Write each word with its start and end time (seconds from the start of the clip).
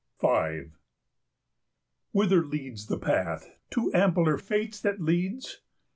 V. 0.19 0.63
Whither 2.11 2.43
leads 2.43 2.87
the 2.87 2.97
path 2.97 3.59
To 3.69 3.93
ampler 3.93 4.39
fates 4.39 4.79
that 4.81 4.99
leads? 4.99 5.61